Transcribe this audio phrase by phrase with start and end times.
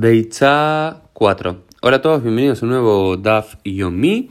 [0.00, 1.64] Beitza 4.
[1.82, 4.28] Hola a todos, bienvenidos a un nuevo DAF Yomi,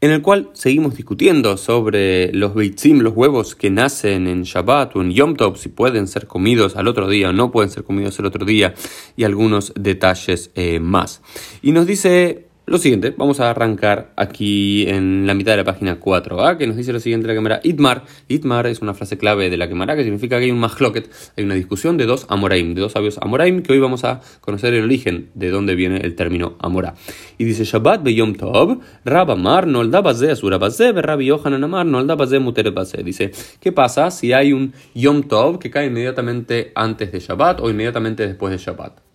[0.00, 5.02] en el cual seguimos discutiendo sobre los Beitzim, los huevos que nacen en Shabbat o
[5.02, 8.16] en Yom Tov, si pueden ser comidos al otro día o no pueden ser comidos
[8.20, 8.72] el otro día,
[9.16, 11.22] y algunos detalles eh, más.
[11.60, 15.98] Y nos dice lo siguiente, vamos a arrancar aquí en la mitad de la página
[15.98, 16.58] 4a, ¿ah?
[16.58, 18.04] que nos dice lo siguiente la cámara Itmar.
[18.28, 21.44] Itmar es una frase clave de la cámara que significa que hay un mahloket, hay
[21.44, 24.84] una discusión de dos Amoraim, de dos sabios Amoraim, que hoy vamos a conocer el
[24.84, 26.94] origen de dónde viene el término Amorá.
[27.36, 31.84] Y dice Shabbat be Yom Tov, Rab Amar nolda baze asura baze, Rabbi Yohanan Amar
[31.84, 33.02] nolda baze mutere baze.
[33.02, 37.68] Dice, ¿qué pasa si hay un Yom Tov que cae inmediatamente antes de Shabbat o
[37.68, 39.11] inmediatamente después de Shabbat?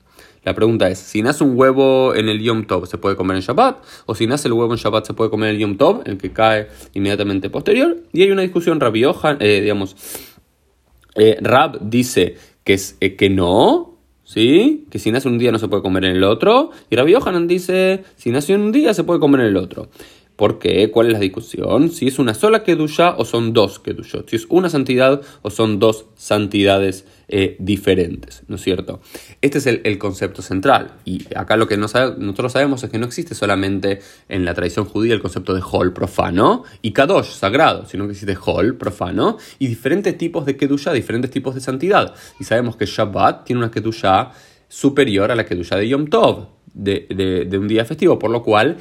[0.48, 3.44] La pregunta es, si nace un huevo en el Yom Tov, ¿se puede comer en
[3.44, 3.84] Shabbat?
[4.06, 6.18] ¿O si nace el huevo en Shabbat, se puede comer en el Yom Tov, el
[6.18, 7.98] que cae inmediatamente posterior?
[8.14, 9.98] Y hay una discusión, Rabbi eh, digamos,
[11.16, 14.86] eh, Rab dice que, es, eh, que no, ¿sí?
[14.90, 16.70] Que si nace un día no se puede comer en el otro.
[16.90, 19.90] Y Rabbi Yohanan dice, si nace un día se puede comer en el otro.
[20.38, 20.92] ¿Por qué?
[20.92, 21.90] ¿Cuál es la discusión?
[21.90, 24.30] Si es una sola Kedusha o son dos Kedushot.
[24.30, 29.02] Si es una santidad o son dos santidades eh, diferentes, ¿no es cierto?
[29.42, 30.92] Este es el, concepto central.
[31.06, 34.00] Y acá lo que nosotros sabemos es que no existe solamente
[34.30, 38.38] en la tradición judía el concepto de Hol profano y Kadosh sagrado, sino que existe
[38.46, 42.14] Hol profano y diferentes tipos de Kedusha, diferentes tipos de santidad.
[42.40, 44.34] Y sabemos que Shabbat tiene una Kedusha
[44.68, 48.78] superior a la Kedusha de Yom Tov, de un día festivo, por lo cual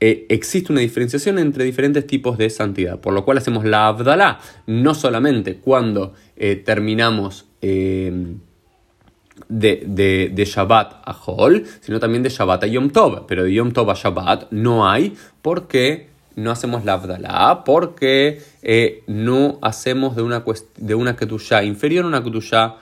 [0.00, 4.38] eh, existe una diferenciación entre diferentes tipos de santidad, por lo cual hacemos la Abdalá,
[4.66, 8.36] no solamente cuando eh, terminamos eh,
[9.48, 13.72] de, de, Shabbat a Hol, sino también de Shabbat a Yom Tov, pero de Yom
[13.72, 18.40] Tov a Shabbat no hay porque no hacemos la Abdalá, porque
[19.08, 20.44] no hacemos de una,
[20.76, 22.76] de una Ketushá inferior a una Ketushá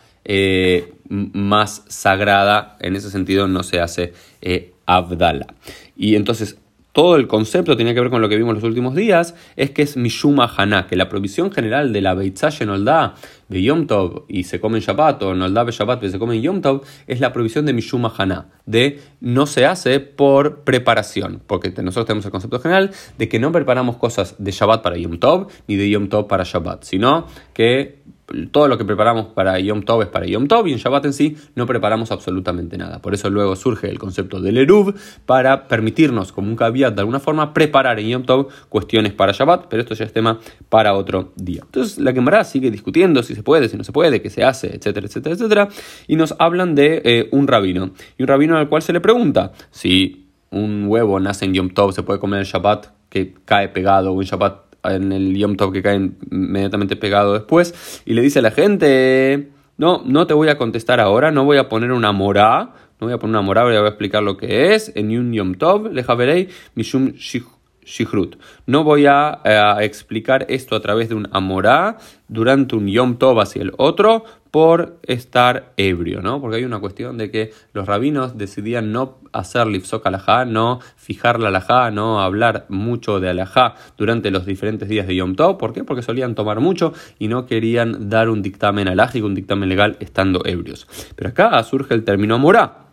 [1.09, 4.13] más sagrada, en ese sentido no se hace
[4.85, 5.47] Abdalá.
[5.97, 6.59] Y entonces
[6.97, 9.83] todo el concepto tiene que ver con lo que vimos los últimos días, es que
[9.83, 13.17] es Mishuma Haná, que la provisión general de la Beitzash Nolda
[13.51, 16.37] de Yom Tov y se come en Shabbat, o Nolda be Shabbat y se come
[16.37, 21.43] en Yom Tov, es la provisión de Mishuma Haná, de no se hace por preparación,
[21.47, 25.19] porque nosotros tenemos el concepto general de que no preparamos cosas de Shabbat para Yom
[25.19, 28.07] Tov ni de Yom Tov para Shabbat, sino que
[28.51, 31.13] todo lo que preparamos para Yom Tov es para Yom Tov y en Shabbat en
[31.13, 33.01] sí no preparamos absolutamente nada.
[33.01, 34.95] Por eso luego surge el concepto del Eruv
[35.27, 39.67] para permitirnos, como un caveat de alguna forma, preparar en Yom Tov cuestiones para Shabbat,
[39.69, 41.63] pero esto ya es tema para otro día.
[41.65, 44.75] Entonces la Gemara sigue discutiendo si se puede, si no se puede, qué se hace,
[44.75, 45.69] etcétera, etcétera, etcétera,
[46.09, 47.91] y nos hablan de eh, un rabino.
[48.19, 51.93] Y un rabino al cual se le pregunta si un huevo nace en Yom Tov,
[51.93, 55.73] se puede comer en Shabbat que cae pegado o en Shabbat en el Yom Tov
[55.73, 60.49] que cae inmediatamente pegado después, y le dice a la gente, no, no te voy
[60.49, 63.65] a contestar ahora, no voy a poner una morá, no voy a poner una morá,
[63.65, 67.13] voy a explicar lo que es, en un Yom Tov, le verei mishum
[67.87, 68.37] Shihrut.
[68.67, 69.41] No voy a,
[69.81, 71.99] explicar esto a través de un amorá
[72.29, 74.25] durante un Yom Tov hacia el otro
[74.57, 76.41] por estar ebrio, ¿no?
[76.41, 81.41] Porque hay una cuestión de que los rabinos decidían no hacer lifzok alajá, no fijar
[81.41, 85.59] la alajá, no hablar mucho de alajá durante los diferentes días de Yom Tov.
[85.59, 85.85] ¿Por qué?
[85.85, 90.41] Porque solían tomar mucho y no querían dar un dictamen alágico, un dictamen legal estando
[90.47, 90.89] ebrios.
[91.17, 92.87] Pero acá surge el término amorá.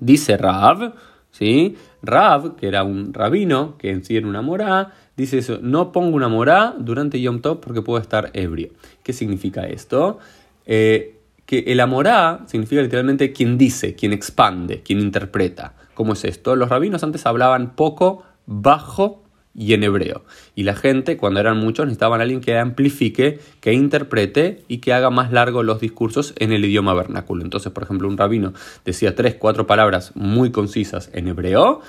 [0.00, 0.92] Dice Rav,
[1.30, 1.78] ¿sí?
[2.02, 6.14] Rav, que era un rabino, que en sí era una morá, dice eso, no pongo
[6.14, 8.68] una morá durante Yom Tov porque puedo estar ebrio.
[9.02, 10.18] ¿Qué significa esto?
[10.66, 15.74] Eh, que el amorá significa literalmente quien dice, quien expande, quien interpreta.
[15.94, 16.56] ¿Cómo es esto?
[16.56, 20.24] Los rabinos antes hablaban poco, bajo y en hebreo.
[20.54, 24.92] Y la gente, cuando eran muchos, necesitaban a alguien que amplifique, que interprete y que
[24.92, 27.44] haga más largos los discursos en el idioma vernáculo.
[27.44, 28.52] Entonces, por ejemplo, un rabino
[28.84, 31.82] decía tres, cuatro palabras muy concisas en hebreo.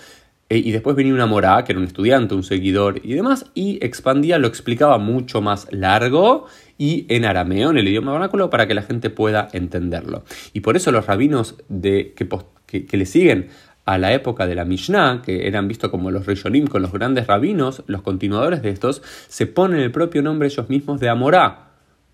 [0.47, 3.83] Eh, y después venía una morá, que era un estudiante, un seguidor y demás, y
[3.83, 6.45] expandía, lo explicaba mucho más largo
[6.77, 10.23] y en arameo, en el idioma vernáculo, para que la gente pueda entenderlo.
[10.53, 13.49] Y por eso los rabinos de, que, que le siguen
[13.85, 17.27] a la época de la Mishnah, que eran vistos como los Rishonim con los grandes
[17.27, 21.66] rabinos, los continuadores de estos, se ponen el propio nombre ellos mismos de Amorá,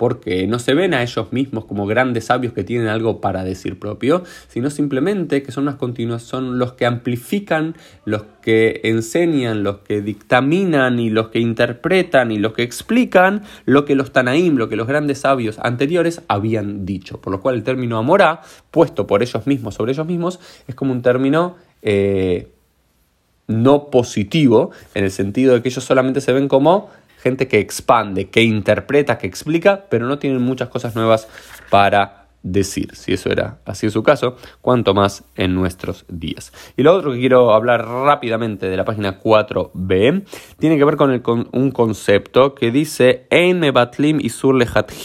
[0.02, 3.78] porque no se ven a ellos mismos como grandes sabios que tienen algo para decir
[3.78, 10.02] propio, sino simplemente que son unas son los que amplifican, los que enseñan, los que
[10.02, 14.76] dictaminan y los que interpretan y los que explican lo que los Tanaim, lo que
[14.76, 17.22] los grandes sabios anteriores habían dicho.
[17.22, 20.94] Por lo cual el término amorá, puesto por ellos mismos sobre ellos mismos, es como
[20.94, 22.48] un término eh,
[23.52, 26.90] no positivo, en el sentido de que ellos solamente se ven como
[27.22, 31.28] gente que expande, que interpreta, que explica, pero no tienen muchas cosas nuevas
[31.70, 32.96] para decir.
[32.96, 36.52] Si eso era así en su caso, cuanto más en nuestros días.
[36.76, 40.24] Y lo otro que quiero hablar rápidamente de la página 4b
[40.58, 44.56] tiene que ver con, un concepto que dice Ein batlim isur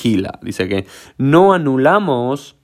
[0.03, 0.39] hila.
[0.43, 0.87] Dice que
[1.19, 2.57] no anulamos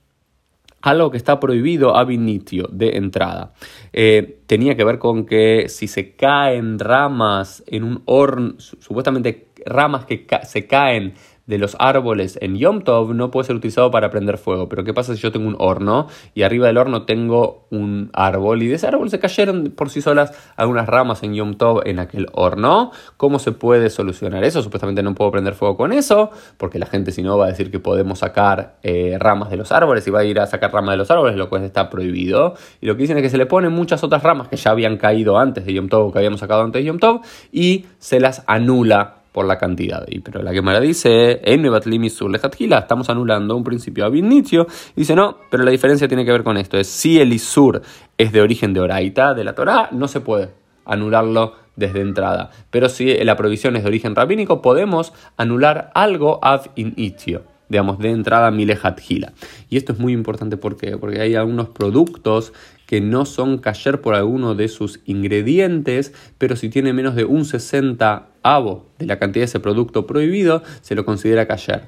[0.83, 3.53] algo que está prohibido a initio de entrada.
[3.93, 10.05] Eh, tenía que ver con que si se caen ramas en un horno, supuestamente ramas
[10.05, 11.13] que se caen
[11.45, 14.69] de los árboles en Yom Tov no puede ser utilizado para prender fuego.
[14.69, 18.63] Pero ¿qué pasa si yo tengo un horno y arriba del horno tengo un árbol
[18.63, 21.99] y de ese árbol se cayeron por sí solas algunas ramas en Yom Tov en
[21.99, 22.91] aquel horno?
[23.17, 24.61] ¿Cómo se puede solucionar eso?
[24.61, 27.71] Supuestamente no puedo prender fuego con eso porque la gente si no va a decir
[27.71, 30.93] que podemos sacar eh, ramas de los árboles y va a ir a sacar ramas
[30.93, 32.55] de los árboles, lo cual está prohibido.
[32.79, 34.97] Y lo que dicen es que se le ponen muchas otras ramas que ya habían
[34.97, 38.43] caído antes de Yom Tov que habíamos sacado antes de Yom Tov y se las
[38.47, 40.05] anula por la cantidad.
[40.07, 44.67] Y, pero la Gemara dice, en estamos anulando un principio ab inicio.
[44.95, 46.77] Dice, no, pero la diferencia tiene que ver con esto.
[46.77, 47.81] Es si el isur
[48.17, 50.49] es de origen de oraita, de la Torah, no se puede
[50.85, 52.51] anularlo desde entrada.
[52.69, 58.11] Pero si la provisión es de origen rabínico, podemos anular algo ab inicio digamos, de
[58.11, 59.33] entrada milejat gila.
[59.67, 62.53] Y esto es muy importante porque, porque hay algunos productos
[62.85, 67.45] que no son kasher por alguno de sus ingredientes, pero si tiene menos de un
[67.45, 71.87] 60 avo de la cantidad de ese producto prohibido, se lo considera kasher.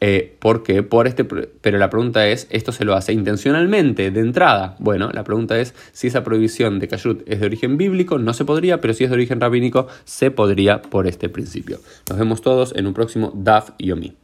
[0.00, 0.86] Eh, ¿Por qué?
[1.06, 4.76] Este, pero la pregunta es, ¿esto se lo hace intencionalmente de entrada?
[4.78, 8.44] Bueno, la pregunta es si esa prohibición de kashrut es de origen bíblico, no se
[8.44, 11.78] podría, pero si es de origen rabínico, se podría por este principio.
[12.10, 14.14] Nos vemos todos en un próximo DAF Yomi.